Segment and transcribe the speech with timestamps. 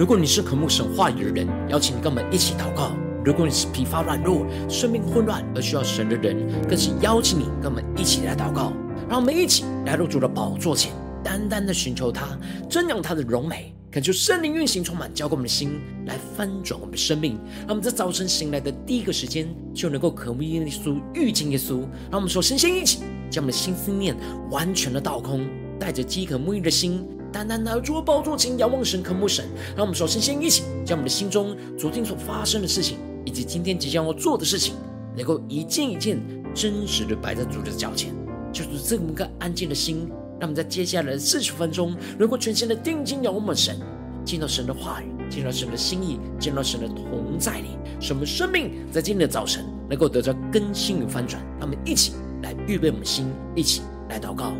[0.00, 2.92] 如果你是渴慕神话语的人，邀请你跟我们一起祷告；
[3.22, 8.72] 如果你是疲乏软弱、生命混乱而需要神的人，更是邀请你跟我们一起来祷告。
[9.10, 10.90] 让我们一起来入主的宝座前，
[11.22, 12.28] 单单的寻求他，
[12.66, 17.38] 瞻仰他的荣美，恳求圣灵运行充满，浇灌我们的心，来翻转我们的生命。
[17.66, 21.80] 让我们在早晨醒来的第一个时间，就能够渴慕耶稣、遇见耶稣。
[22.10, 24.16] 让我们首先先一起将我们的心思念
[24.50, 25.46] 完全的倒空，
[25.78, 27.06] 带着饥渴沐浴的心。
[27.32, 29.44] 单单拿出宝座前，仰望神，渴慕神。
[29.76, 34.74] 让我们首先先一起，将我们的心中昨天所发生的事情，以及今天即将要做的事情，
[35.16, 36.20] 能够一件一件
[36.54, 38.12] 真实的摆在主的脚前，
[38.52, 40.08] 就是这么个安静的心。
[40.40, 43.76] 让我们在接下来的四十分钟，能够全心的定睛仰望我们神，
[44.24, 47.68] 见到神的话语，见到神的心意，见到神的同在里，
[48.00, 51.42] 使我们生命在今天的早晨能够得到更新与翻转。
[51.58, 54.54] 让我们一起来预备我们的心，一起来祷告。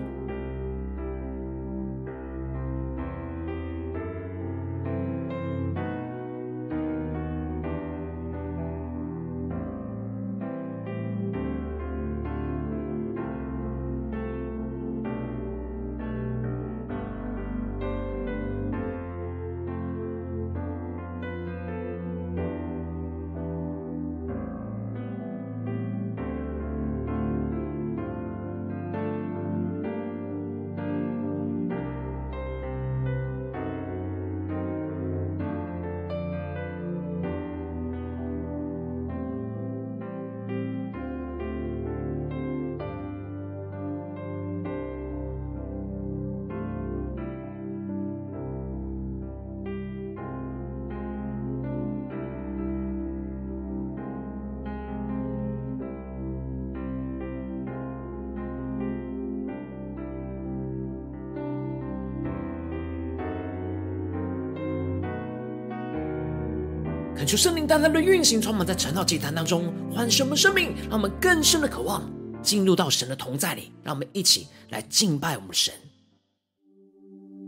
[67.30, 72.02] 求圣灵单单的运行，充满在晨祷祭坛当中，唤醒我们生命，让我们更深的渴望
[72.42, 73.70] 进入到神的同在里。
[73.85, 75.73] 让我们一起来敬拜我们的神。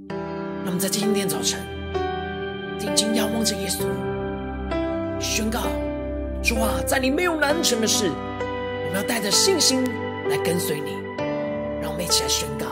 [0.09, 1.59] 让我们在今天早晨
[2.78, 3.82] 定睛仰望着耶稣，
[5.21, 5.62] 宣告：
[6.44, 9.82] 主啊，在你没有难成的事，我们要带着信心
[10.31, 10.92] 来跟随你。
[11.82, 12.66] 让我们一起来宣告：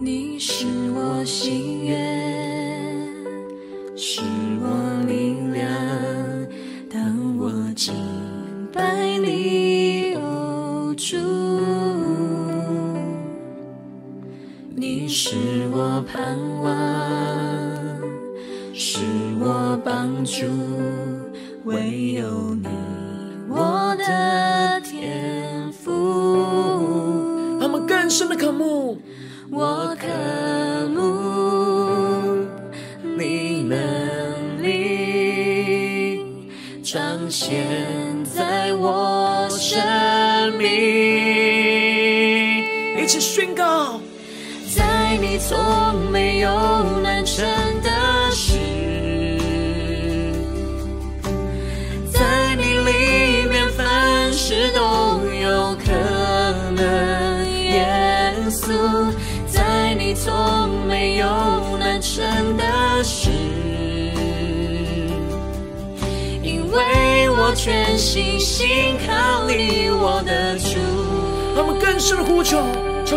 [0.00, 3.06] 你是我心愿，
[3.94, 4.22] 是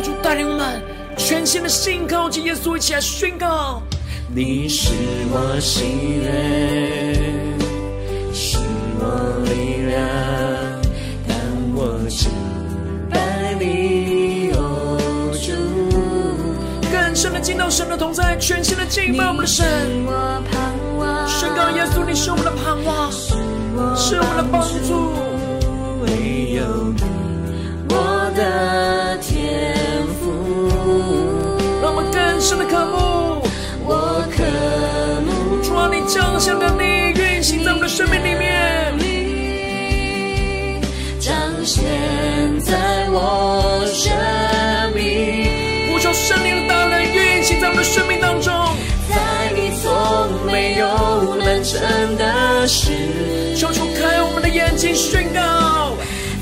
[0.07, 0.81] 主带领我们
[1.18, 3.81] 全新的信靠着耶稣，一起来宣告：
[4.34, 4.94] 你是
[5.29, 5.84] 我喜
[6.23, 6.31] 乐，
[8.34, 8.57] 是
[8.97, 10.00] 我力量，
[11.28, 11.35] 当
[11.75, 12.31] 我敬
[13.09, 14.98] 拜你，哦
[15.33, 15.51] 主。
[16.89, 19.65] 更深的进到神的同在，全新的敬拜我们的神。
[21.27, 23.12] 宣告耶稣，你是我们的盼望。
[23.12, 25.12] 是我们的帮助，
[26.01, 26.63] 唯有
[26.95, 27.03] 你，
[27.89, 28.97] 我的
[32.48, 33.46] 深的渴慕，
[33.84, 34.42] 我渴
[35.26, 35.58] 慕。
[35.62, 40.80] 主啊，你降下的你运行在我们的生命里面，你
[41.20, 41.36] 彰
[41.66, 41.84] 显
[42.62, 44.16] 在我生
[44.96, 45.92] 命。
[45.92, 48.54] 呼求圣灵的大能运行在我们的生命当中，
[49.10, 51.82] 在你从没有难成
[52.16, 52.94] 的事。
[53.58, 55.98] 求主开我们的眼睛，宣告，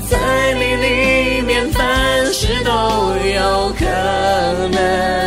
[0.08, 2.70] 在你里面凡事都
[3.26, 3.84] 有可
[4.70, 5.25] 能。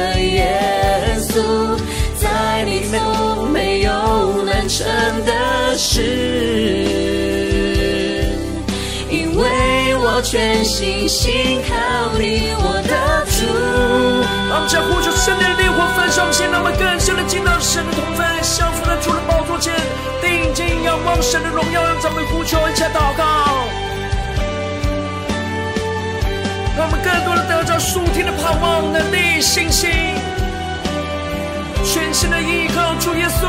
[5.81, 6.02] 事，
[9.10, 12.92] 因为我全心信靠你，我的
[13.31, 13.48] 主。
[14.50, 19.74] 让我们将呼求圣灵的烈火焚烧彰显，让我们更深的进到神的同在，降服在主的宝座前，
[20.22, 23.24] 定睛仰望神的荣耀，让咱们呼求，一起祷告，
[26.76, 29.90] 让我们更多的得着属天的盼望、能力、信心，
[31.86, 33.48] 全心的依靠主耶稣，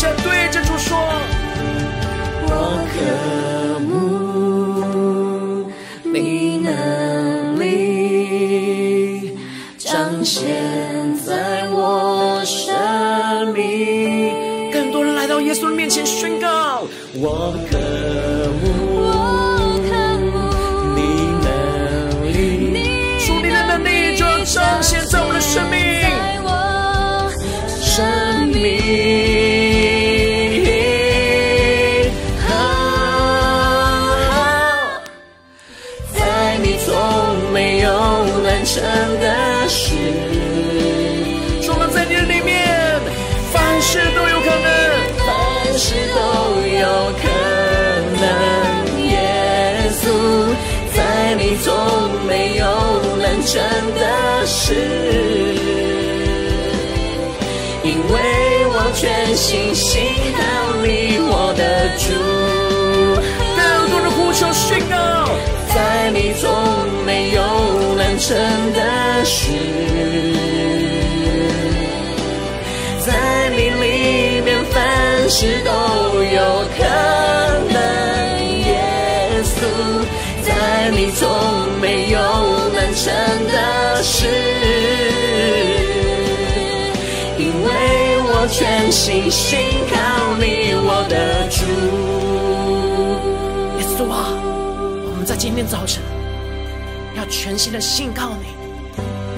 [0.00, 0.96] 对着主说：
[2.42, 2.48] 我
[2.92, 2.98] 渴
[3.80, 5.70] 慕
[6.04, 9.36] 你能力
[9.76, 14.72] 彰显在我生命。
[14.72, 17.54] 更多人来到耶稣的面前宣告：我
[54.70, 54.74] 事，
[57.82, 58.14] 因为
[58.68, 60.00] 我全心信
[60.36, 60.40] 靠
[60.84, 61.62] 你，我的
[61.98, 62.06] 主。
[63.56, 63.58] 更
[63.90, 64.94] 多的呼求宣告，
[65.74, 66.48] 在你从
[67.04, 67.42] 没有
[67.96, 68.28] 难成
[68.72, 69.50] 的事，
[73.04, 75.70] 在你里面凡事都
[76.22, 76.38] 有
[76.78, 77.29] 可能。
[79.60, 79.68] 耶稣，
[80.42, 81.28] 在你从
[81.80, 82.18] 没有
[82.70, 83.12] 难成
[83.46, 84.26] 的事，
[87.36, 87.68] 因为
[88.22, 89.58] 我全心信
[89.90, 91.66] 靠你，我的主。
[93.78, 94.32] 耶稣啊，
[95.10, 96.02] 我们在今天早晨
[97.14, 98.46] 要全心的信靠你，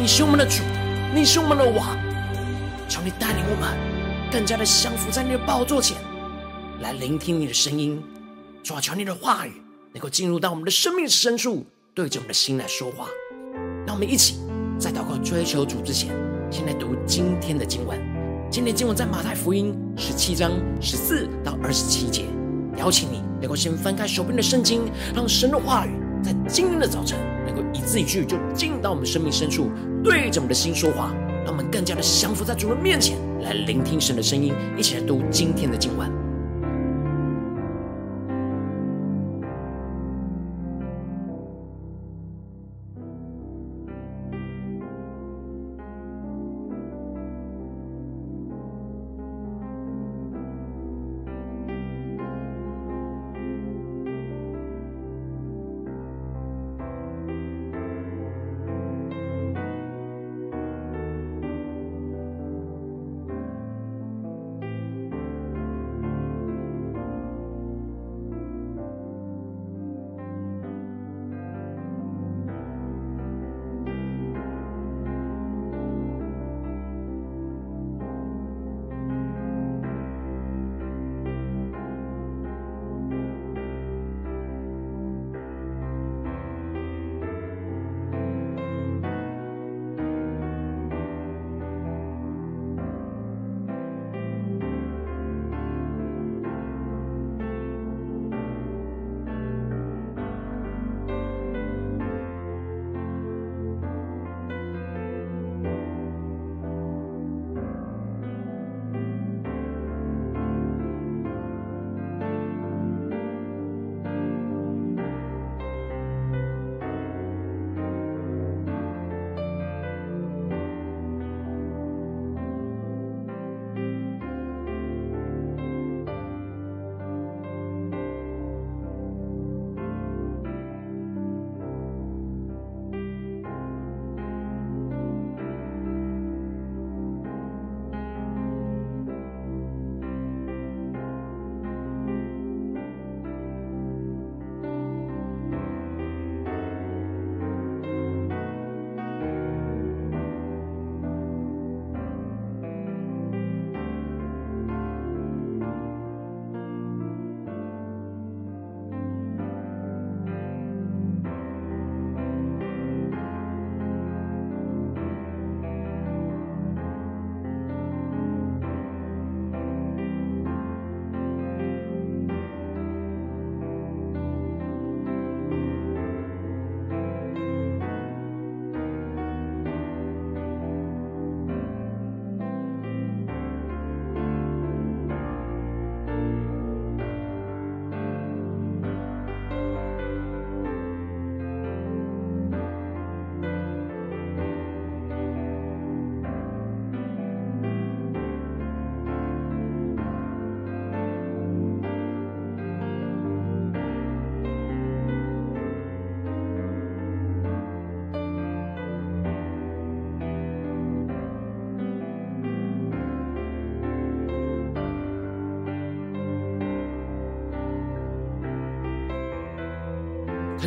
[0.00, 0.62] 你是我们的主，
[1.12, 1.98] 你是我们的王，
[2.88, 3.76] 求你带领我们
[4.30, 5.96] 更加的降服在你的宝座前，
[6.80, 8.00] 来聆听你的声音，
[8.62, 9.61] 主啊，求你的话语
[9.92, 13.06] 能够进入到我们的生命深处，对着我们的心来说话。
[13.86, 14.40] 让我们一起
[14.78, 16.14] 在祷告追求主之前，
[16.50, 18.00] 先来读今天的经文。
[18.50, 22.24] 今天经文在马太福音十七章十四到二十七节。
[22.78, 24.82] 邀请你能够先翻开手边的圣经，
[25.14, 25.90] 让神的话语
[26.22, 29.70] 在今天的早晨能够一字一句就进到我们生命深处，
[30.02, 36.21] 对着我们的心说话，让我们更加的降服在主的面前，来聆听神的声音，一起来读今天的经文。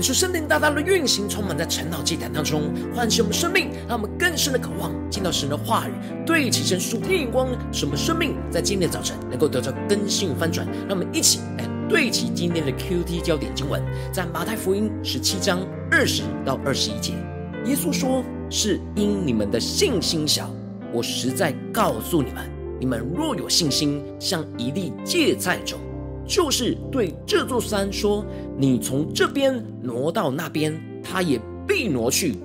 [0.06, 5.92] 使圣灵大大的运行，充满在晨祷祭坛当中，唤醒我们生命，让我们更深的渴望进到神的话语，
[6.24, 10.68] 对齐神属天眼光，使我们生命在今天的早晨能够得到更新翻转。
[10.88, 13.82] 让我们一起来对齐今天的 QT 焦点经文，
[14.14, 15.60] 在马太福音十七章
[15.90, 17.14] 二十到二十一节，
[17.66, 20.54] 耶稣说：“是因你们的信心小。
[20.94, 22.48] 我实在告诉你们，
[22.80, 25.80] 你们若有信心，像一粒芥菜种。”
[26.28, 28.26] 就是对这座山说
[28.58, 32.36] ：“你从这边挪到那边，它也必挪去，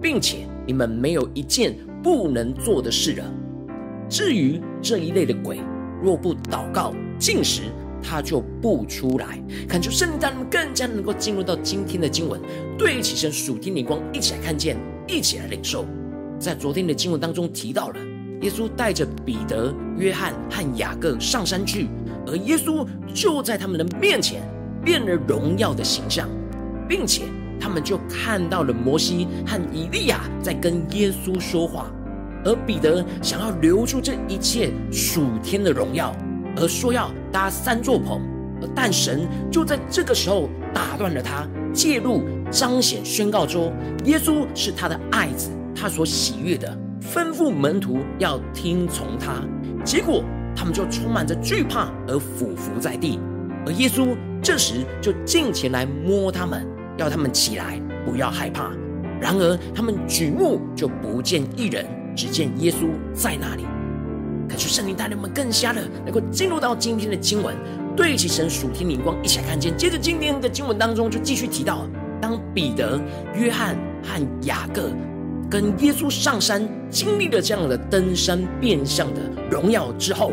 [0.00, 3.24] 并且你们没有一件不能做的事了。
[4.08, 5.60] 至于这一类的鬼，
[6.02, 7.62] 若不祷告、禁食，
[8.02, 12.40] 他就不出来。”恳求圣灵让你们更加能够进入到今天的经文，
[12.78, 14.76] 对起身属天灵光，一起来看见，
[15.08, 15.86] 一起来领受。
[16.38, 17.96] 在昨天的经文当中提到了，
[18.40, 21.88] 耶稣带着彼得、约翰和雅各上山去。
[22.26, 24.42] 而耶稣就在他们的面前
[24.84, 26.28] 变了荣耀的形象，
[26.88, 27.22] 并且
[27.58, 31.90] 他们就看到了摩西和以利亚在跟耶稣说话。
[32.44, 36.14] 而彼得想要留住这一切属天的荣耀，
[36.56, 38.22] 而说要搭三座棚，
[38.62, 43.70] 而但神就在这个时候打断了他，介入彰显宣告说
[44.04, 49.42] 耶稣是他的爱子，他所喜悦的，吩咐门徒要听从他。
[49.84, 50.22] 结果。
[50.52, 53.20] 他们就充满着惧怕而俯伏在地，
[53.64, 56.66] 而耶稣这时就近前来摸他们，
[56.98, 58.72] 要他们起来，不要害怕。
[59.20, 63.64] 然而他们举目就不见一人，只见耶稣在那里。
[64.48, 67.54] 可是圣灵带领我们更加的能够进入到今天的经文，
[67.96, 69.74] 对起神属天灵光，一起来看见。
[69.78, 71.86] 接着今天的经文当中就继续提到，
[72.20, 73.00] 当彼得、
[73.34, 74.90] 约翰和雅各
[75.50, 80.32] 跟耶稣上山，经历了这样的登山变相的荣耀之后。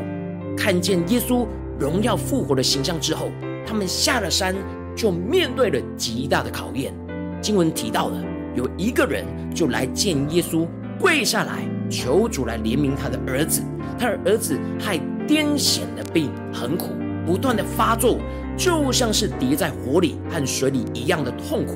[0.56, 1.48] 看见耶稣
[1.80, 3.32] 荣耀复活的形象之后，
[3.66, 4.56] 他们下了山，
[4.96, 6.94] 就面对了极大的考验。
[7.42, 8.24] 经文提到了，
[8.56, 10.68] 有一个人就来见耶稣，
[11.00, 13.64] 跪下来求主来怜悯他的儿子。
[13.98, 16.90] 他的儿子害癫痫的病很苦，
[17.26, 18.20] 不断的发作，
[18.56, 21.74] 就像是跌在火里和水里一样的痛苦。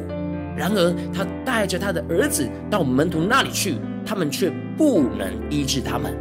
[0.56, 6.14] 然而，他带着他的儿子到门徒那里去，他们却不能医治他们。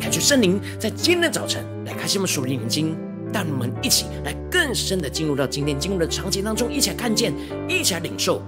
[0.00, 2.96] 感谢圣灵在今天的早晨来开启我们属灵眼睛，
[3.32, 7.32] 带我们一起来更深的进入到今天经文的场景当中，一起来看见，
[7.68, 8.42] 一起来领受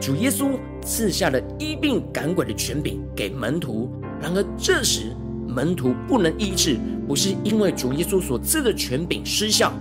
[0.00, 3.90] 主耶稣赐下了医病赶鬼的权柄给门徒。
[4.20, 5.14] 然而这时
[5.46, 9.72] 门徒不能医治，不是因为主耶稣所赐的权柄失效，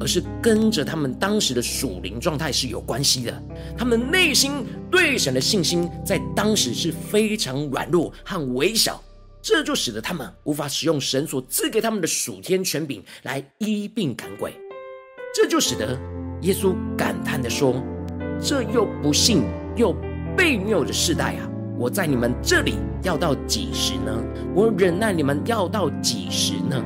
[0.00, 3.42] 而是跟着他们当时的属灵状态是有关系的。
[3.76, 9.00] 他们内心对神的信心在当时是非常软弱和微小。
[9.42, 14.52] 这就使得他们无法使用神所赐给他们的属天权柄来医病赶鬼，
[15.34, 15.98] 这就使得
[16.42, 17.82] 耶稣感叹地说
[18.38, 19.44] ：“这又不信
[19.76, 19.94] 又
[20.36, 21.48] 悖谬的世代啊！
[21.78, 24.22] 我在你们这里要到几时呢？
[24.54, 26.84] 我忍耐你们要到几时呢？”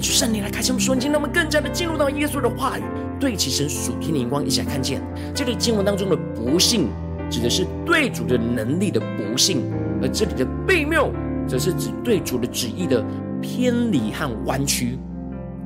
[0.00, 2.82] 感谢圣灵来开启我们属灵，让我们更加的进入到耶稣的话语，
[3.20, 5.02] 对齐神属天的眼光，一起来看见
[5.34, 6.88] 这里经文当中的不信，
[7.30, 9.60] 指的是对主的能力的不信，
[10.00, 11.12] 而这里的悖谬。
[11.46, 13.04] 则是指对主的旨意的
[13.42, 14.96] 偏离和弯曲。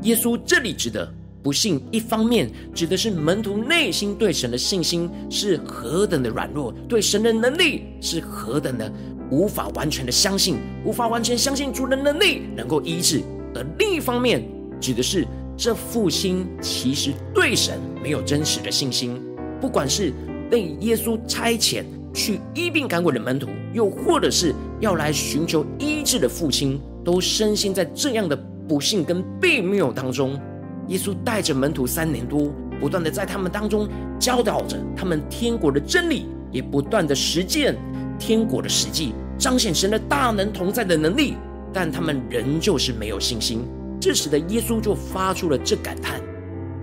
[0.03, 1.09] 耶稣这里指的
[1.41, 8.91] 不信，一方面指的是门徒内心对神的信心是何等的软弱，对神的能力是何等的
[9.31, 13.21] 无法完全的相信，无法完全相信主的能力能够医治；
[13.55, 14.43] 而另一方面
[14.81, 19.21] 指的是这复兴其实对神没有真实的信心，
[19.61, 20.13] 不管是
[20.51, 21.85] 被耶稣差遣。
[22.17, 28.37] 去医病赶鬼的门徒，又或者是要来寻求医治的父亲，都深陷在这样的
[28.69, 30.41] 不信跟悖谬当中。
[30.87, 37.75] 耶稣带着门徒三年多，不断的在他们当中教导着他们天国的真理，也不断的实践
[38.17, 41.35] 天国的实际，彰显神的大能同在的能力。
[41.75, 43.67] 但他们仍旧是没有信心，
[44.01, 46.21] 这时的耶稣就发出了这感叹。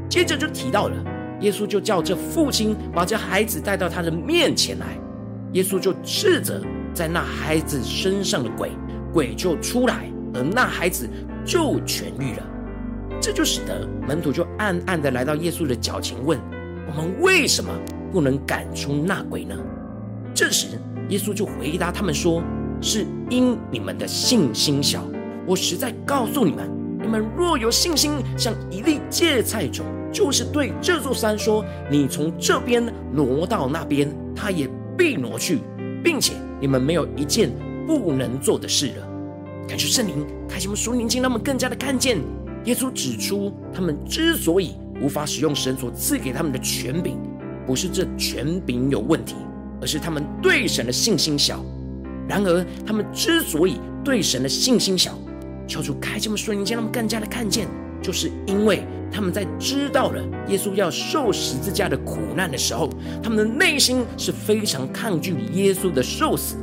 [0.09, 0.95] 接着就提到了，
[1.39, 4.87] 耶稣就叫这父亲把这孩子带到他的面前来。
[5.53, 6.61] 耶稣就斥责
[6.93, 8.71] 在那孩子身上的鬼，
[9.13, 11.09] 鬼就出来，而那孩子
[11.45, 12.47] 就痊愈了。
[13.21, 16.39] 这就使得门徒就暗暗的来到耶稣的脚前问
[16.87, 17.69] ：“我们为什么
[18.11, 19.55] 不能赶出那鬼呢？”
[20.33, 20.67] 这时
[21.09, 22.41] 耶稣就回答他们说
[22.81, 25.05] ：“是因你们的信心小。
[25.45, 26.69] 我实在告诉你们，
[27.01, 32.83] 你们若有信心，像一粒芥菜种，就是对这座山说：你从这边
[33.13, 35.59] 挪到那边，它也。”必挪去，
[36.03, 37.49] 并且你们没有一件
[37.87, 39.07] 不能做的事了。
[39.67, 42.19] 感谢圣灵，开启我们属灵经，让我们更加的看见
[42.65, 47.17] 耶稣指出他们之所以无法使用神所赐给他们的权柄，
[47.65, 49.33] 不是这权柄有问题，
[49.81, 51.65] 而是他们对神的信心小。
[52.27, 55.17] 然而，他们之所以对神的信心小，
[55.67, 57.67] 求主开这么说，你让他们更加的看见，
[58.01, 62.89] 就是因为他们在知道了耶稣要受十字架的苦难的时候，
[63.21, 66.55] 他们的内心是非常抗拒耶稣的受死，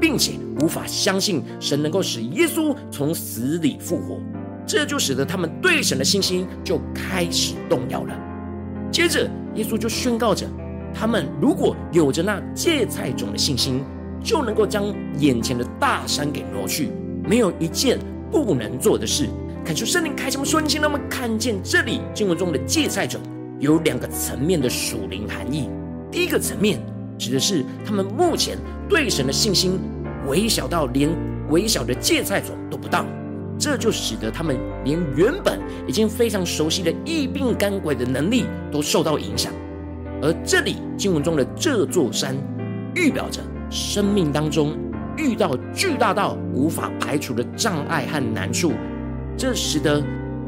[0.00, 4.20] 并且无法相信神能够使耶稣从死里复活。
[4.66, 8.14] 这就使得他们对神的信心就开始动摇了。
[8.90, 10.46] 接着，耶稣就宣告着：
[10.94, 13.82] 他们如果有着那芥菜种的信心，
[14.24, 14.84] 就能够将
[15.18, 16.88] 眼前的大山给挪去，
[17.28, 17.98] 没有一件
[18.32, 19.28] 不能做的事。
[19.64, 23.20] 恳求圣灵开什么瞬间，让我们看见这里经文中的芥菜种
[23.60, 25.68] 有两个层面的属灵含义。
[26.10, 26.80] 第一个层面
[27.18, 28.56] 指的是他们目前
[28.88, 29.78] 对神的信心
[30.26, 31.08] 微小到连
[31.50, 33.04] 微小的芥菜种都不到。
[33.58, 39.52] 这就使得他们连原本已经非常熟悉的医病干鬼的能力都受到影响，
[40.20, 42.36] 而这里经文中的这座山，
[42.96, 44.76] 预表着生命当中
[45.16, 48.72] 遇到巨大到无法排除的障碍和难处，
[49.36, 50.02] 这使得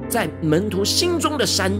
[0.09, 1.73] 在门徒心中的山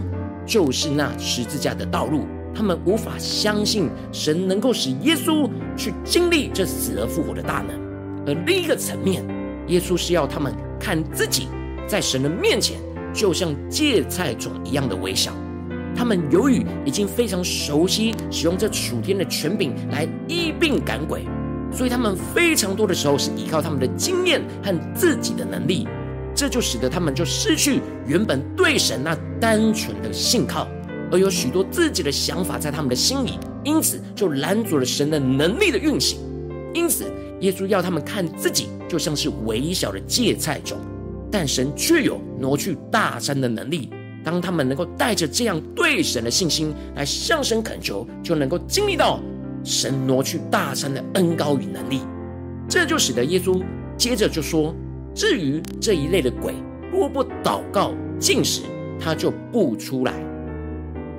[0.45, 7.79] 就是那十字架的道路，他们无法相信神能够使耶稣去经历这死而复活的大能，
[8.25, 9.23] 而另一个层面，
[9.67, 10.53] 耶稣是要他们。
[10.79, 11.47] 看自己
[11.87, 12.79] 在神的面前，
[13.11, 15.33] 就像芥菜种一样的微小。
[15.97, 21.25] 他们由于已经非常熟悉使用这楚天的权柄来医病赶鬼，
[21.71, 25.87] 所以他们非常多的时候是依靠他们的经验和自己的能力，
[26.35, 30.67] 这就使得他们就失去原本对神那单纯的信靠，
[31.11, 36.19] 而有许多自己的想法在他们的心里，因此就拦阻了神的能力的运行。
[36.75, 38.69] 因此，耶稣要他们看自己。
[38.87, 40.77] 就像是微小的芥菜种，
[41.29, 43.89] 但神却有挪去大山的能力。
[44.23, 49.19] 当他们能够带着这样对神的信心来向神恳求，就能够经历到
[49.63, 52.01] 神挪去大山的恩高与能力。
[52.69, 53.63] 这就使得耶稣
[53.95, 54.75] 接着就说
[55.15, 56.53] ：“至于这一类的鬼，
[56.91, 58.61] 若不祷告禁食，
[58.99, 60.13] 他就不出来。”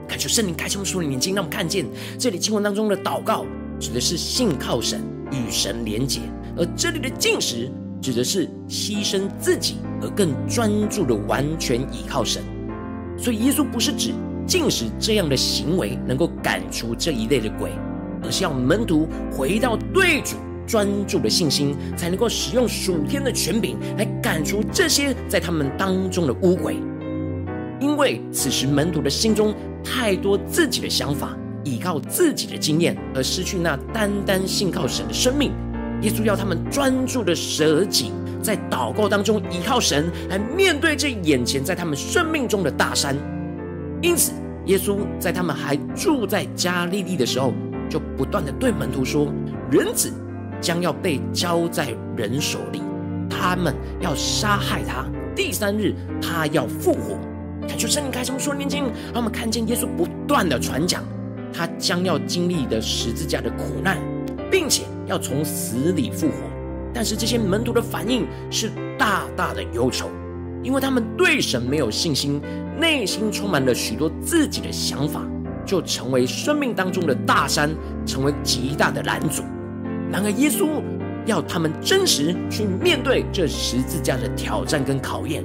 [0.07, 1.87] 恳求圣灵开启我们属灵眼睛，让我们看见
[2.19, 3.45] 这里经文当中的祷告，
[3.79, 6.21] 指的是信靠神与神连结。
[6.57, 12.43] 而这里的禁食，指的是牺牲自己，而更专注的完全倚靠神。
[13.19, 14.13] 所以耶稣不是指
[14.47, 17.71] 禁食这样的行为能够赶出这一类的鬼，
[18.23, 26.77] 而是要门徒回到对主专注的信心，才能够使用属天的权柄来赶除这些在他们当中的污鬼。
[27.81, 29.55] 因为此时门徒的心中
[29.85, 35.53] 太多自己的想法，依靠自己的经验，而失去那单单信靠神的生命。
[36.03, 43.17] 耶稣要他们专注的舍己，在祷告当中依靠神，来面对这眼前在他们生命中的大山。
[44.01, 44.33] 因此，
[44.67, 47.53] 耶稣在他们还住在加利利的时候，
[47.91, 49.33] 就不断的对门徒说
[49.73, 50.13] ：“人子
[50.61, 52.81] 将要被交在人手里，
[53.29, 57.19] 他们要杀害他，第三日他要复活。”
[57.69, 61.03] 他就圣灵开什说念经，让我们看见耶稣不断的传讲
[61.53, 63.99] 他将要经历的十字架的苦难。
[64.51, 66.35] 并且要从死里复活，
[66.93, 70.09] 但是这些门徒的反应是大大的忧愁，
[70.63, 72.41] 因为他们对神没有信心，
[72.79, 75.23] 内心充满了许多自己的想法，
[75.65, 77.71] 就成为生命当中的大山，
[78.07, 79.43] 成为极大的拦阻。
[80.11, 80.83] 然而，耶稣
[81.27, 85.45] 要他们真实去面对这十字架的挑战跟考验，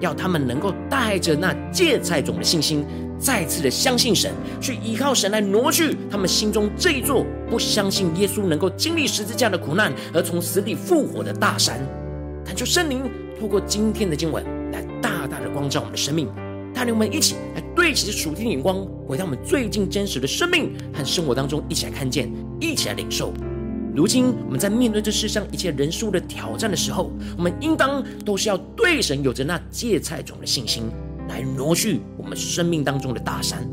[0.00, 2.84] 要他们能够带着那芥菜种的信心。
[3.24, 11.80] 再次的相信神，去依靠神来挪去他们心中这一座不相信耶稣能够经历十字架的苦难而从死里复活的大山。
[12.44, 13.10] 恳求圣灵
[13.40, 16.28] 透过今天的经文来大大的光照我们的生命，
[16.74, 23.32] 带领我们一起来对齐属天的眼光，回到我们最近真实的生命和生活当中，一起来看见，一起来领受。
[23.96, 30.82] 如今我们在面对这世上一切人数的挑战的时候，我们应当都是要对神有着那芥菜种的信心。
[31.28, 33.68] 来挪去我们生命当中的大山，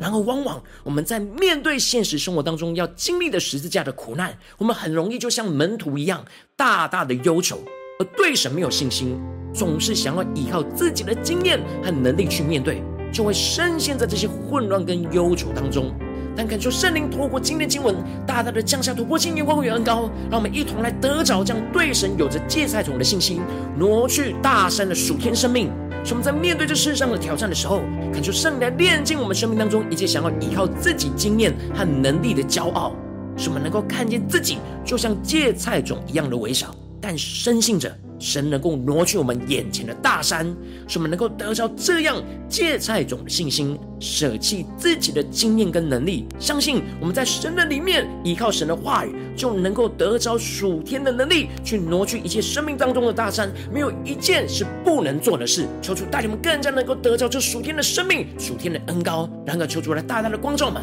[0.00, 6.24] 然而往往我们在面对现实生活当中要经历的十字架的苦难，我们很容易就像门徒一样，
[6.56, 7.58] 大大的忧愁，
[7.98, 9.20] 而对神没有信心，
[9.52, 15.94] 总是想要依靠自己的经验和能力去面对，就会深陷在这些混乱跟忧愁当中。
[16.36, 17.94] 但感受圣灵透过今天经文，
[18.26, 23.40] 大大的降下突破性眼光与恩膏，让我们一同来得着这样对神有着芥菜种的信心，
[23.78, 25.70] 挪去大山的属天生命。
[26.04, 27.80] 使我们在面对这世上的挑战的时候，
[28.12, 32.92] 恳求圣灵来炼净我们生命当中一切想要依靠自己经验和能力的骄傲，
[33.36, 40.46] 使我们能够看见自己就像芥菜种一样的微小，但深信着神能够挪去我们眼前的大山，
[40.86, 55.66] 使我们能够得着这样芥菜种的信心，舍弃自己的经验跟能力，相信我们在神的里面依靠神的话语，就能够得着属天的能力，去挪去一切生命当中的大山，没有一件是不能做的事。
[55.82, 60.82] 求主带领我们更加能够得着这属天的生命、属天的恩膏，然后求主来大大的光照们，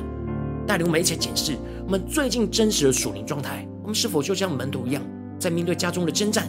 [0.68, 5.02] 带领我们一起检视我们最近真实的属灵状态，我们是否就像门徒一样，
[5.40, 6.48] 在面对家中的征战？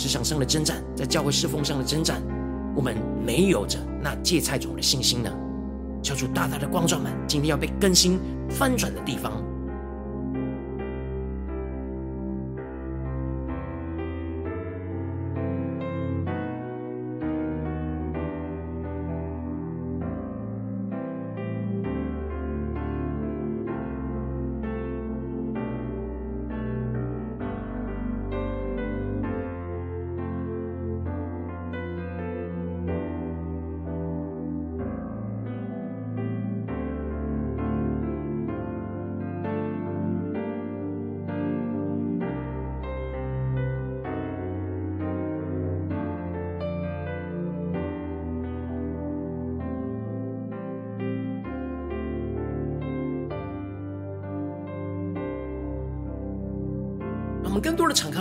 [0.00, 2.22] 职场上的征战，在教会侍奉上的征战，
[2.74, 5.30] 我们没有着那芥菜种的信心呢？
[6.02, 9.30] 求主大大的光照们，今天要被更新翻转的地方。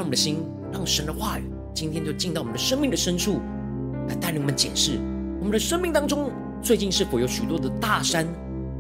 [0.10, 0.44] 们的心，
[0.74, 1.44] 让神的话语
[1.76, 3.40] 今天就进到我们的生命的深处，
[4.08, 5.00] 来带领我们检视
[5.40, 6.32] 我们的生命当中，
[6.64, 8.26] 最近是否有许多的大山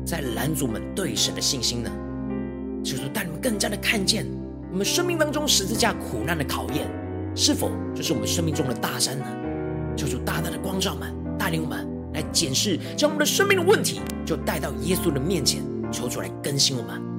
[0.03, 1.91] 在拦阻我们对神的信心呢？
[2.83, 4.25] 就是带领我们更加的看见
[4.71, 6.87] 我们生命当中十字架苦难的考验，
[7.35, 9.25] 是否就是我们生命中的大山呢？
[9.95, 15.61] 求主大大的光照们，带领我们来检视，将我们的生命的问题就带到耶稣的面前，
[15.91, 17.18] 求主来更新我们。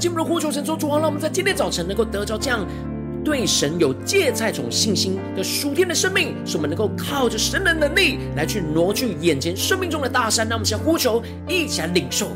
[0.00, 2.66] 进一步的呼求神说：“主啊，让我们在今天早晨能够得着这样
[3.22, 10.48] 对神有芥菜种信心的属天的生命，使我们能够靠着神的能力来去挪去眼前生命中的大山。
[10.48, 12.28] 让我们先呼求，一起来领受。”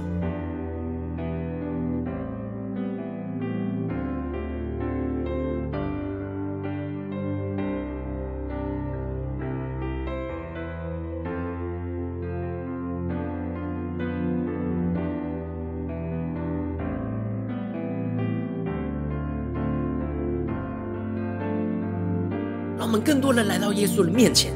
[22.85, 24.53] 我们更多人来到耶稣的面前。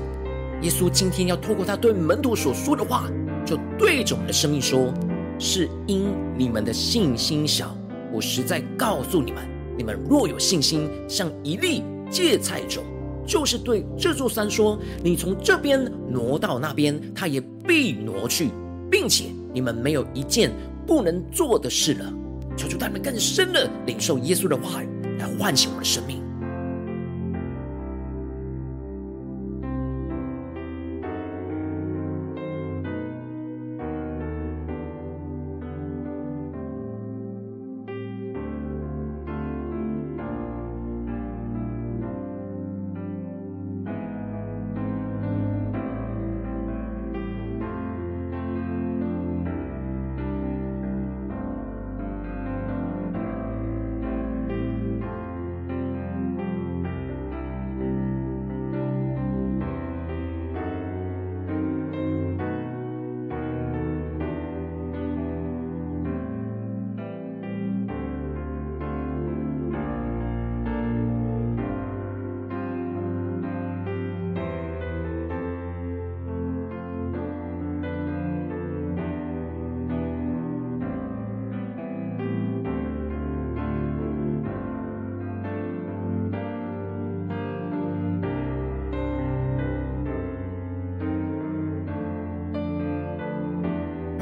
[0.61, 3.11] 耶稣今天要透过他对门徒所说的话，
[3.43, 4.93] 就对着我们的生命说
[5.41, 7.75] ：“是因你们的信心小。
[8.12, 9.43] 我实在告诉你们，
[9.79, 12.85] 你们若有信心，像一粒芥菜种，
[13.27, 18.51] 就是对这座山说：你从这边挪到那边，他也必挪去，
[18.91, 20.53] 并且你们没有一件
[20.87, 22.12] 不能做的事了。”
[22.59, 24.88] 求主他们更深的领受耶稣的话语，
[25.19, 26.23] 来唤醒我们的生命。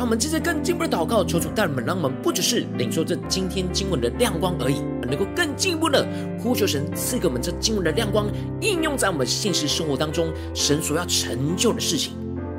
[0.07, 6.07] 我们接着更进一步的祷告，求主带领们，让我们不只是领受这今天经文的亮光而已，能够更进一步的
[6.39, 8.29] 呼求神赐给我们这经文的亮光，
[8.61, 12.13] 应用在我们现实生活当中，神所要成就的事情。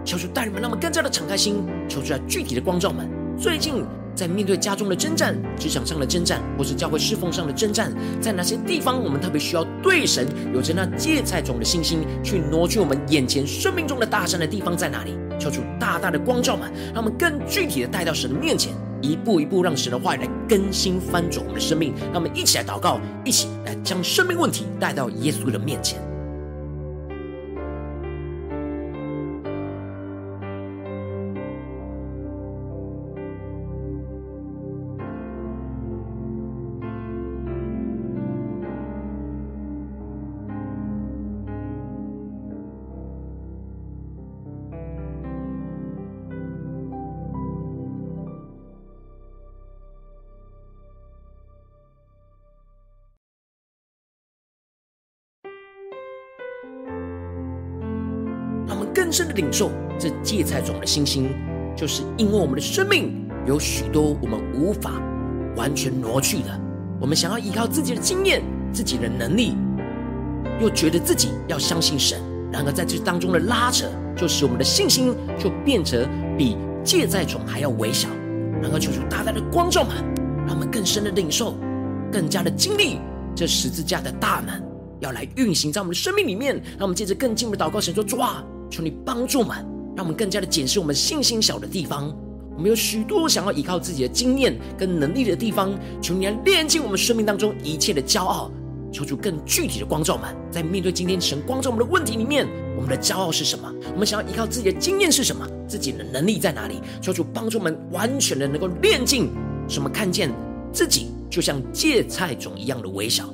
[0.04, 3.10] 求主带领们，让我们更加的敞开心，求主来具体的光照们。
[3.40, 3.82] 最近
[4.18, 15.16] 在面对家中的征战、职场上的征战，或是教会侍奉上的征战，在哪些地方我们特别需要对神有着那芥菜种的信心，去挪去我们眼前生命中的大山的地方在哪里？
[15.40, 21.94] 求主大大的光照们，让我们更具体的带到神的面前，一步一步让神的话语来更新翻转我们的生命。
[22.12, 26.02] 让我们一起来祷告，一起来将生命问题带到耶稣的面前。
[58.98, 61.30] 更深的领受这芥菜种的信心，
[61.76, 65.00] 就是因为我们的生命有许多我们无法
[65.56, 66.60] 完全挪去的，
[67.00, 68.42] 我们想要依靠自己的经验、
[68.74, 69.56] 自己的能力，
[70.60, 72.20] 又觉得自己要相信神，
[72.52, 78.10] 然而在这当中的拉扯，就使我们的信心就变成比芥菜种还要微小。
[78.64, 79.96] 然后求主大大的光照们，
[80.48, 81.54] 让我们更深的领受，
[82.12, 82.98] 更加的经历
[83.36, 84.60] 这十字架的大能，
[85.02, 86.56] 要来运行在我们的生命里面。
[86.56, 88.44] 让我们借着更进一步的祷告，神说：主啊。
[88.70, 89.58] 求你帮助我们，
[89.96, 92.16] 让我们更加的检视我们信心小的地方。
[92.56, 98.52] 我们有许多想要依靠自己的经验跟能力的地方，求你来炼净我们生命当中一切的骄傲。
[98.92, 103.72] 求主更具体的光照们，在面对今天神光照我们的问题里面，我们的骄傲是什么？
[103.94, 105.46] 我们想要依靠自己的经验是什么？
[105.68, 106.82] 自己的能力在哪里？
[107.02, 109.30] 求主帮助我们完全的能够炼净，
[109.68, 110.32] 使我们看见
[110.72, 113.26] 自己就像芥菜种一样的微小。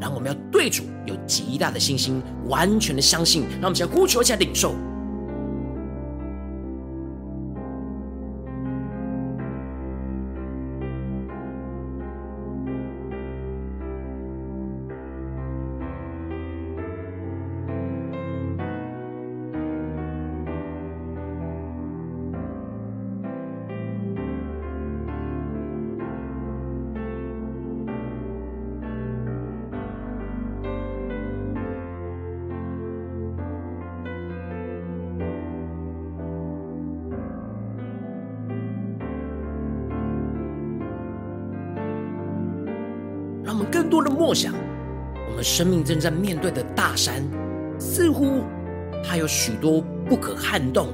[0.00, 3.42] 然后我们要对主有极大的信心，完全的相信。
[3.60, 4.74] 让我们先呼求一下领受。
[43.90, 44.54] 多的默想，
[45.28, 47.22] 我们生命正在面对的大山，
[47.78, 48.44] 似乎
[49.04, 50.88] 它有许多不可撼动，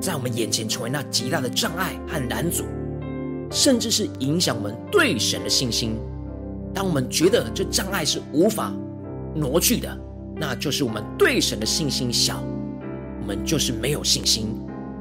[0.00, 2.64] 在我们眼前成为那极大的障碍和拦阻，
[3.50, 5.96] 甚至是影响我们对神的信心。
[6.74, 8.72] 当我们觉得这障碍是无法
[9.34, 9.98] 挪去的，
[10.36, 12.42] 那就是我们对神的信心小，
[13.22, 14.54] 我们就是没有信心。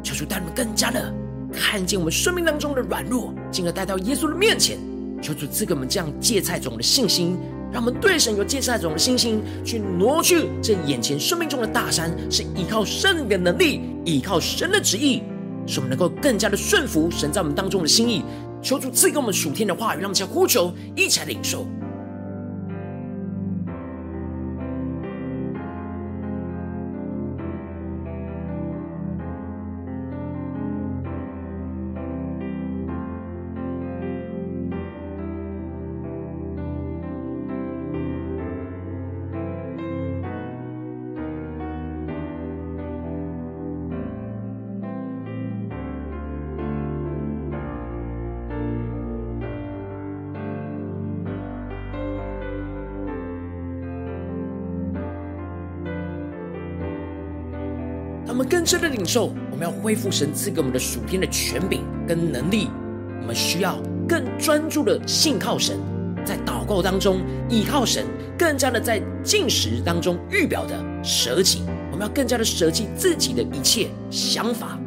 [0.04, 1.14] 求主带我们更加的
[1.52, 4.78] 看见我们生命当中的软弱，进而带到耶稣的面前。
[5.22, 7.38] 求主赐给我们这样芥菜种的信心，
[7.72, 15.24] 让我们对神有芥菜种的信心，去挪去这眼前生命中的大山，是依靠神的能力，依靠神的旨意，
[15.66, 18.24] 使我们能够更加的顺服神在我们当中的心意。
[18.62, 21.66] 求主赐给我们属天的话语，让我们向呼求，一起来领受。
[58.38, 62.70] 我们更深的领受，我们要恢复神赐给我们的属天的权柄跟能力。
[63.20, 65.76] 我们需要更专注的信靠神，
[66.24, 67.20] 在祷告当中
[67.50, 68.06] 依靠神，
[68.38, 71.64] 更加的在进食当中预表的舍己。
[71.92, 74.78] 我们要更加的舍弃自己的一切想法。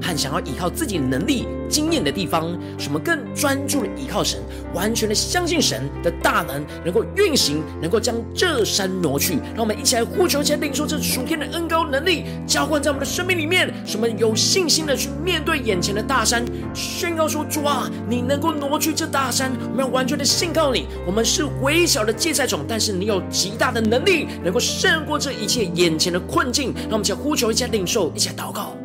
[0.00, 4.40] 和想要依靠自己能力、经验的地方，使我们更专注的依靠神，
[4.74, 9.34] 完全的相信神的大能能够运行，能够将这山挪去。
[9.54, 20.86] 让我们一起来呼求，一起领受这属天的恩膏能力，浇灌在我们的生命里面，使我们有信心的去面对眼前的大山，宣告说：主啊，你能够挪去这大山，我们要完全的信靠你。
[21.06, 26.74] 我们是微小的芥菜种，但是你有极大的能力，能够胜过这一切眼前的困境。
[26.82, 28.76] 让我们一起来呼求，一起领受，一起来祷告。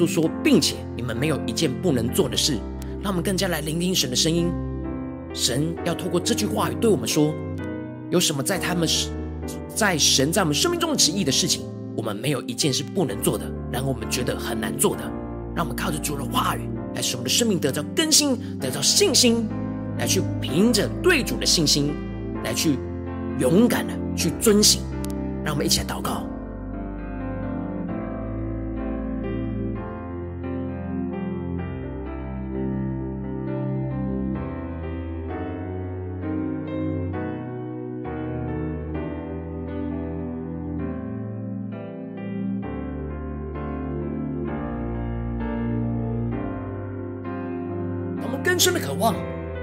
[0.00, 2.58] 稣说，并且你们没有一件不能做的事。
[3.02, 4.50] 让我们更加来聆听神的声音。
[5.32, 7.32] 神要透过这句话语对我们说，
[8.10, 8.86] 有什么在他们
[9.74, 11.62] 在神在我们生命中旨意的事情，
[11.96, 13.44] 我们没有一件是不能做的。
[13.72, 15.02] 然后我们觉得很难做的，
[15.54, 19.48] 让我们靠着主的话语，来使我们的生命得到更新，得到信心，
[19.98, 21.94] 来去凭着对主的信心，
[22.44, 22.78] 来去
[23.38, 24.82] 勇敢的去遵行。
[25.42, 26.29] 让我们一起来祷告。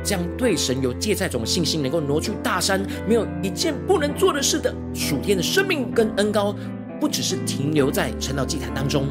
[0.08, 6.56] 将对神有芥菜种的信心，能够挪去大山，没有一件不能做的事的属天的生命跟恩膏，
[6.98, 9.08] 不只是停留在晨祷祭坛当中，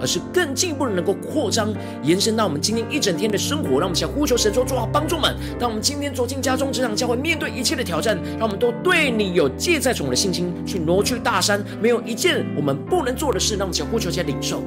[0.00, 1.74] 而是更进一步的能够扩张，
[2.04, 3.80] 延伸到我们今天一整天的生活。
[3.80, 13.56] 让我们想呼求神说：主啊，帮助们，当我们今天走进家中、职场、教会，面对一切的挑战，让我们都对你有芥菜种的信心，去挪去大山，没有一件我们不能做的事。
[13.56, 14.62] 让我们想呼求，下领受。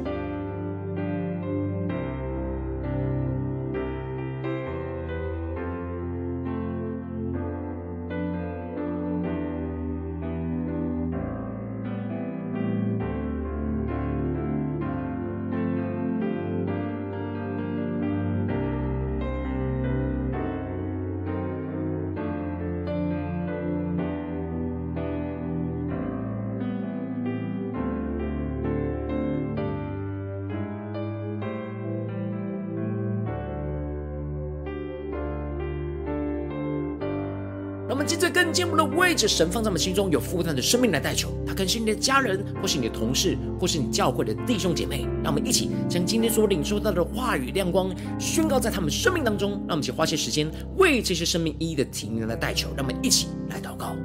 [38.06, 45.08] 在更进一步的位置，神放在我们心中有负担的生命来代求，他可能是你的家人，或是你的同事，或是你教会的弟兄姐妹。
[45.24, 49.52] 让我们一起将今天所领受到的话语亮光宣告在他们生命当中。
[49.52, 52.70] 让我们一起花些时间为这些生命一一的提名来代求。
[52.76, 53.96] 让我们一起来祷告。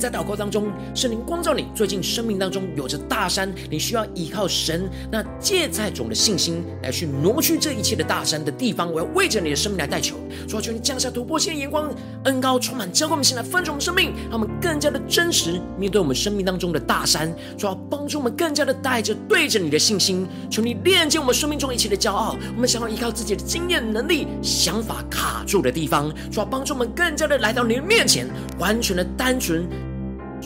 [0.00, 10.16] 在祷告当中，圣灵光照你，最近生命当中有着大山，你需要依靠神那芥菜种的信心来去挪去这一切的大山的地方，我要为着你的生命来代求，
[10.48, 28.26] 主要求你降下突破性的眼光，恩膏充满，浇灌我们心来分盛我们生命，让我们更加的真实面对我们生命当中的大山，主要帮助我们更加的带着对着你的信心，求你炼净我们生命中一切的骄傲，我们想要依靠自己的经验能力、想法卡住的地方，主要帮助我们更加的来到你的面前，
[28.58, 29.40] 完全的单。
[29.40, 29.66] 纯，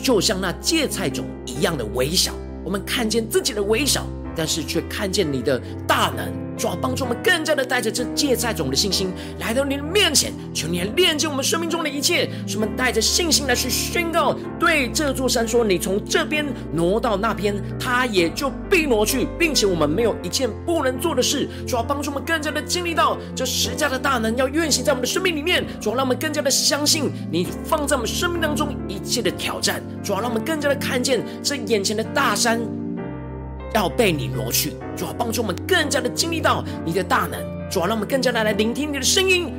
[0.04, 6.43] 就像那芥菜种一样的微小，我们看见自己的微小，但是却看见你的大能。
[6.56, 32.83] 主要帮助我们更加的带着这芥菜种的信心来到你的面前，求你来炼净我们生命中的一切，使我们带着信心来去宣告，对这座山说：“你从这边挪到那边，它也就必挪去，并且我们没有一件不能做的事。”主要帮助我们更加的经历到这十架的大能要运行在我们的生命里面，主要让我们更加的相信你放在我们生命当中一切的挑战，主要让我们更加的看见这眼前的大山。
[33.74, 39.52] 要被你挪去，主要帮助我们更加的经历到你的大能，主要让我们更加的来聆听你的声音，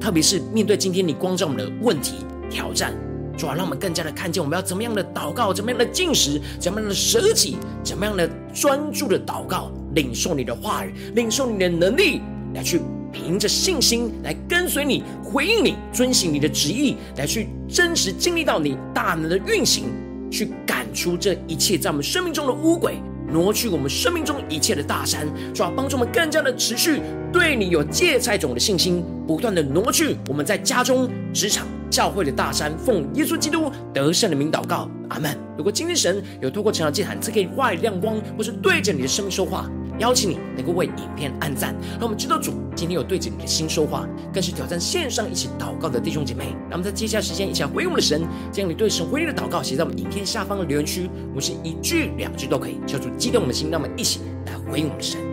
[0.00, 2.94] 特别是面对今天你光照我们的问题挑战，
[3.36, 12.20] 主要让我们更加的看见我们要怎么样的祷告，怎么样的进食，怎么样的舍己，怎么样的专注的祷告，领受你的话语，领受你的能力，
[12.54, 12.80] 来去
[13.10, 19.86] 凭着信心来跟随你，回应你，遵行你的旨意，来去真实经历到你大能的运行，
[20.30, 23.02] 去赶出这一切在我们生命中的污鬼。
[23.32, 27.00] 挪去我们生命中一切的大山，主要帮助我们更加的持续
[27.32, 32.76] 对你有芥菜种的信心，不断的挪去我们在家中、职场、教会的大山。
[32.78, 35.36] 奉耶稣基督得胜的名祷告，阿门。
[35.56, 39.70] 如果今天神有透过成长祭坛赐给你话语亮光，或是对着你的生命说话，
[40.00, 46.46] 邀请你能够为影片按赞，让我们知道主今天有对着你的心说话，更是挑战线上一起祷告的弟兄姐妹。
[46.68, 55.29] 让我们在接下来时间一起来回应我们的神，将你对神回应的祷告写在我们影片下方的留言区，我们是一句两句都可以，求主激动我们的心，让我们一起来回应我们的神。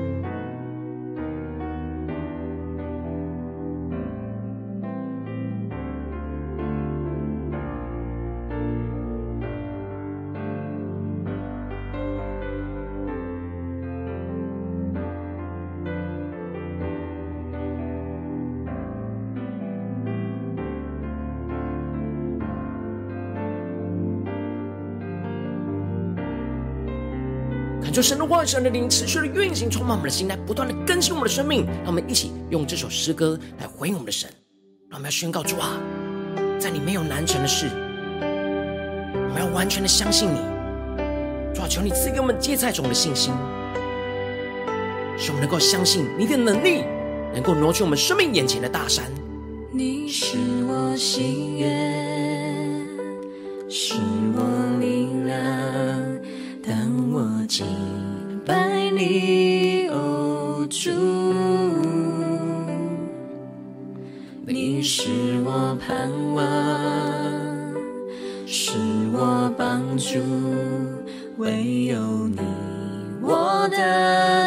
[27.97, 31.65] 就神的话语、神的灵持续的运行，充满我们的心，来不断的更新我们的生命。
[31.77, 34.29] 让我们一起用这首诗歌来回应我们的神。
[34.87, 35.81] 让我们要宣告主啊，
[36.59, 37.65] 在你没有难成的事，
[38.21, 40.37] 我们要完全的相信你。
[41.55, 43.33] 主啊，求你赐给我们芥菜种的信心，
[45.17, 46.83] 使我们能够相信你的能力，
[47.33, 49.05] 能够挪去我们生命眼前的大山。
[49.71, 50.37] 你是
[50.67, 52.85] 我心愿，
[53.67, 53.95] 是
[54.35, 54.56] 我
[58.97, 60.89] 你，哦主，
[64.47, 65.07] 你是
[65.45, 66.43] 我盼望，
[68.47, 68.71] 是
[69.13, 70.17] 我帮助，
[71.37, 72.39] 唯有你，
[73.21, 74.46] 我的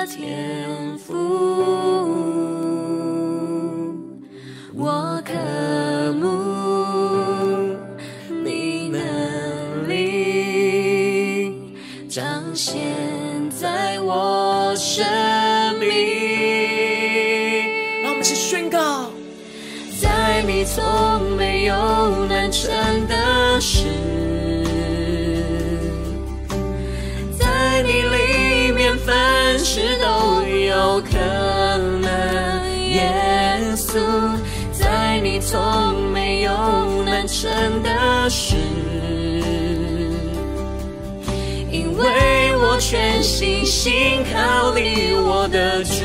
[42.90, 43.92] 全心信
[44.32, 46.02] 靠你，我的主。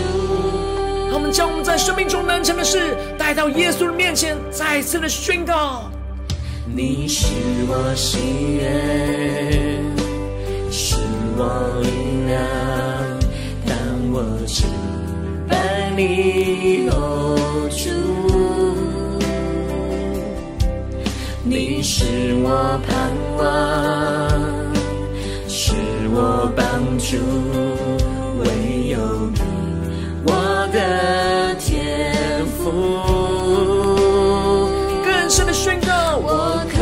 [1.07, 5.89] 让我们将我们在生命中难成的事带到耶稣的面前，再一次的宣告。
[6.75, 7.25] 你是
[7.67, 9.81] 我心愿，
[10.69, 10.97] 是
[11.35, 11.89] 我力
[12.27, 12.39] 量，
[13.65, 13.75] 当
[14.13, 14.67] 我敬
[15.49, 17.89] 拜你，哦主，
[21.43, 22.05] 你是
[22.43, 23.43] 我盼望，
[24.39, 24.54] 是
[26.17, 26.63] 我帮
[26.97, 27.17] 助，
[28.39, 28.97] 唯有
[29.33, 29.41] 你，
[30.23, 30.31] 我
[30.71, 32.15] 的天
[32.57, 32.63] 赋。
[35.03, 36.77] 更深的宣告，我渴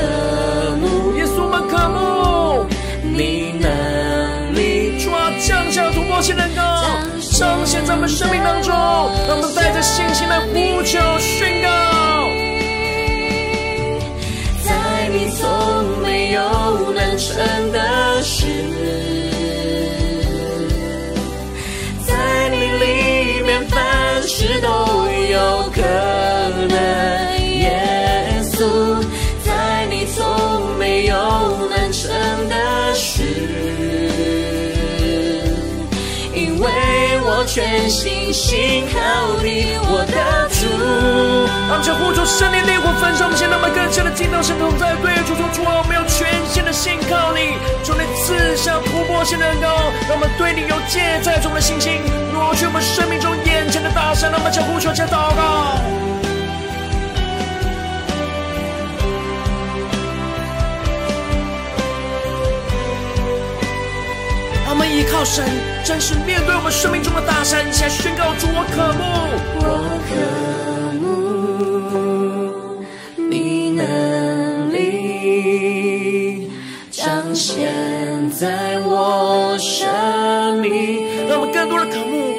[0.79, 2.67] 慕耶稣，我们渴慕
[3.01, 6.61] 你能力，主啊，降下突破性能高，
[7.31, 8.71] 彰显在我们生命当中，
[9.27, 11.67] 让我们带着信心来呼求宣告。
[14.63, 17.36] 在你从没有难成
[17.71, 18.45] 的事，
[37.84, 40.63] 全心信靠你，我的主。
[41.67, 45.36] 让这呼求圣灵烈火焚烧我们，先让我们更深的进到神同在，对主。
[45.36, 45.67] 说主。
[45.67, 49.67] 啊，我们要全心的信靠你，求你赐下突破性的恩膏，
[50.07, 51.99] 让我们对你有芥菜种的信心，
[52.31, 55.43] 挪去我们生命中眼前的大山，让我们将呼求加祷告。
[65.26, 65.45] 神，
[65.84, 69.03] 真实面对我们生命中的大山，起来宣告主，我渴慕。
[69.59, 69.67] 我
[70.09, 70.11] 渴
[70.99, 72.84] 慕
[73.30, 76.49] 你能力
[76.91, 81.28] 彰显在我生命。
[81.30, 82.36] 让我们更多的渴慕，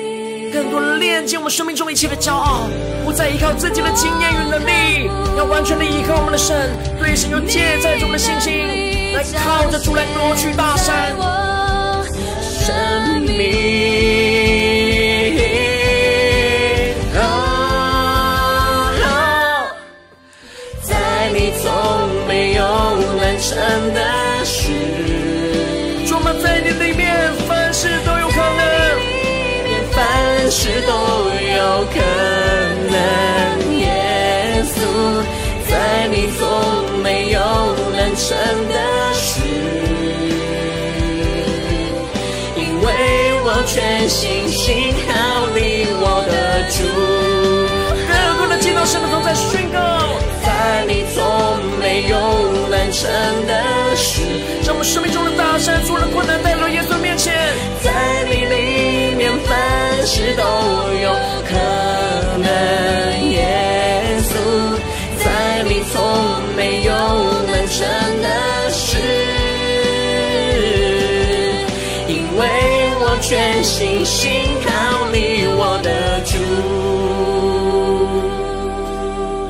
[0.52, 2.68] 更多的链接我们生命中一切的骄傲，
[3.04, 11.43] 不再依靠自己的经验与能力，要完全的依靠我们的神，对神有芥菜种的信心，来靠着主来夺取大山。
[13.34, 13.42] 生命，
[17.16, 17.18] 哦，
[20.82, 20.94] 在
[21.32, 21.66] 你从
[22.28, 22.62] 没有
[23.18, 23.50] 难成
[23.92, 23.98] 的
[24.44, 24.70] 事，
[26.06, 27.02] 主，我们在你里面
[27.48, 28.62] 凡事都有可能，
[29.92, 29.98] 凡
[30.50, 30.92] 事都
[31.56, 31.96] 有可
[32.90, 32.96] 能。
[33.80, 33.82] 耶
[34.64, 34.76] 稣，
[35.68, 35.72] 在
[36.08, 36.40] 你从
[37.02, 37.40] 没有
[37.96, 38.36] 难成
[43.74, 46.78] 全心心信靠你，我的主。
[48.06, 49.82] 更多的见到神的同在宣告，
[50.46, 51.18] 在你从
[51.80, 52.14] 没有
[52.70, 53.10] 难成
[53.48, 54.22] 的事。
[54.62, 56.93] 让我们生命中的大山，所有的困难带到耶稣
[73.34, 74.30] 全心信
[74.64, 76.38] 靠你，我的主。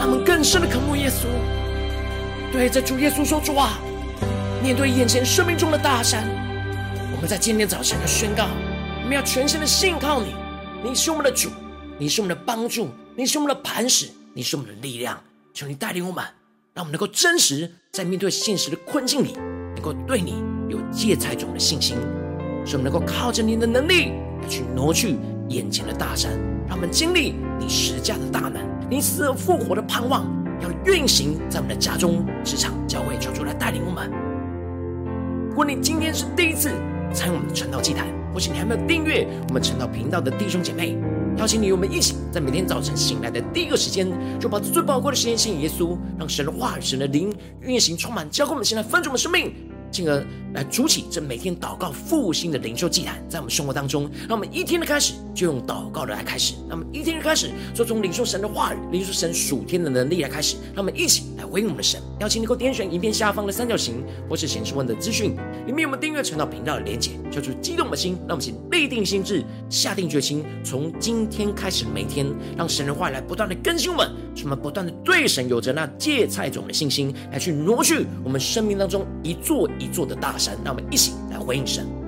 [0.01, 1.27] 他们更深的渴慕耶稣，
[2.51, 3.79] 对，着主耶稣说：“主啊，
[4.63, 6.27] 面对眼前生命中的大山，
[7.15, 8.47] 我们在今天早晨要宣告，
[9.03, 10.35] 我们要全心的信靠你。
[10.83, 11.51] 你是我们的主，
[11.99, 15.21] 你是我们的帮助，你是我们的磐石，你是我们的力量。
[15.53, 16.25] 求你带领我们，
[16.73, 19.35] 让我们能够真实在面对现实的困境里，
[19.75, 21.99] 能够对你有芥菜种的信心，
[22.65, 24.13] 使我们能够靠着你的能力
[24.43, 25.17] 来去挪去
[25.49, 26.33] 眼前的大山，
[26.67, 30.27] 让我们经历你十架的大能。”你死而复活的盼望
[30.61, 34.11] 要运行在我们的家中、职场、教会，求主来带领我们。
[35.49, 36.71] 如果你今天是第一次
[37.13, 40.99] 参与我们的晨祷祭坛，或是你还没有订阅我们晨祷频道的弟兄姐妹，
[41.39, 44.07] 邀请你与我们一起，在每天早晨醒来的第一个时间，
[44.39, 49.55] 就把最宝贵的时间献给耶稣，让神的话语、神的灵运行充满，交给我们现在分足的生命。
[49.95, 62.03] 进而来筑起这每天祷告复兴的灵修祭坛，在我们生活当中，让我们一天的开始就用祷告的来开始，让我们一天的开始就从领受神的话语、领受神属天的能力来开始，让我们一起来回应我们的神。
[62.19, 65.37] 邀请你能够点选影片下方的三角形，或是显示文的资讯，
[65.67, 72.27] 里面有我们订阅晨祷频道的连结，叫做激动的心，让我们请立定心志，下定决心，从今天开始每天，
[72.57, 79.69] 让神的话语来不断的更新我们，什么不断的对神有着那芥菜种的信心，来去挪去我们生命当中一座。
[79.79, 82.04] 一座的大山，让我们一起来回应神。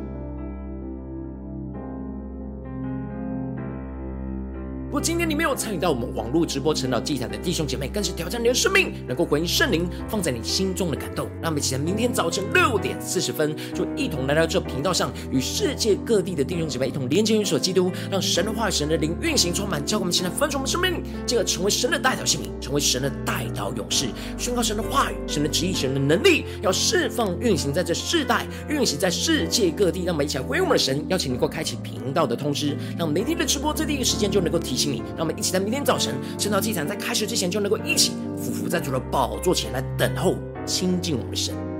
[4.96, 11.28] 果今天你没有参与到我们网络直播晨祷祭坛的弟兄姐妹，更是挑战你的生命，能够回应圣灵放在你心中的感动。
[11.42, 24.06] 让我们一起在明天早晨六点四十分，就一同来到这频道上，与世界各地的弟兄姐妹一同连接、于所基督，让神的话语、神的灵运行充满，教我们现在分盛我们生命，进而成为神的代祷器皿，成为神的代祷勇士，
[24.38, 30.04] 宣告神的话语、神的旨意、神的能力，要释放运行在这世代，运行在世界各地。
[30.04, 34.85] 让我们一起来回应我们的神，邀请你能够开启频道的通知，让每天的直播在第一时间就能够提醒。
[34.94, 41.75] 让我们一起在明天早晨圣道祭坛在开始之前，就能够一起俯伏在主的宝座前来等候亲近我们的神。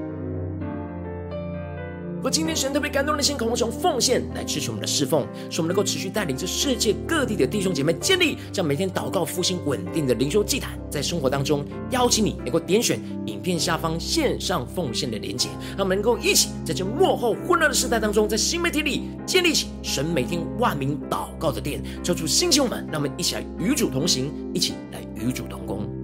[2.23, 25.96] 我今天神特别感动的心，渴望从奉献来支持我们的侍奉，使我们能够持续带领着世界各地的弟兄姐妹建立这样每天祷告复兴稳定的灵修祭坛，在生活当中邀请你能够点选影片下方线上奉献的连结，让我们能够一起在这幕后混乱的时代当中，在新媒体里建立起神每天万名祷告的殿，抽出兴起我们，让我们一起来与主同行，一起来与主同工。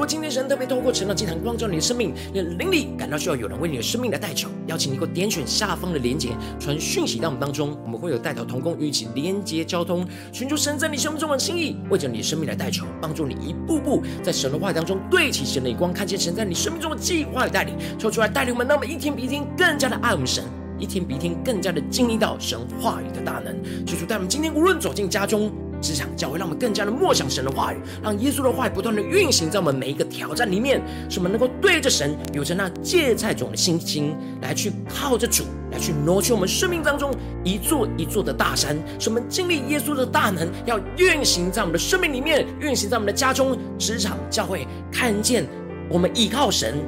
[0.00, 20.42] 果今天神特别透过晨祷祭坛光照你的生命，你的灵里感到需要有人为你的生命来代求，邀请你给我点选下方的连结，传讯息到我们当中，我们会有代祷同工与你一起连结交通，寻求神在你生命中的心意，为着你的生命来代求，帮助你一步步在神的话语当中对齐神的光，看见神在你生命中的计划与带领，抽出来带领我们，让我们一天比一天更加的爱我们神，
[20.78, 25.52] 一天比一天更加的经历到神话语的大能，求主带我们今天无论走进家中。
[25.80, 37.10] 职场教会，让我们更加的默想神的话语，让耶稣的话语不断的运行在我们每一个挑战里面，使我们能够对着神有着那芥菜种的信心，来去靠着主，来去挪去我们生命当中
[37.44, 45.46] 一座一座的大山，使我们经历耶稣的大能，要运行在我们的生命里面，运行在我们的家中、职场、教会，看见
[45.88, 46.78] 我们依靠神，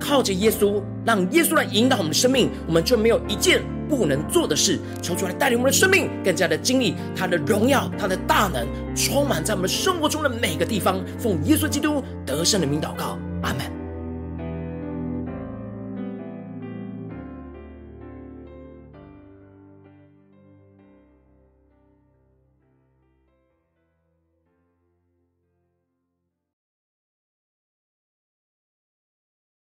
[0.00, 3.62] 靠着耶稣，让耶稣来引导我们的生命，我们就没有一件。
[3.90, 11.04] 不能做的事，求主来带领我们的生命，更加的经历他的荣耀，他的大能，充满在我们生活中的每个地方。
[11.18, 13.79] 奉耶稣基督得胜的名祷告，阿门。